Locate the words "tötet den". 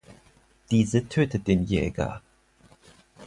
1.07-1.63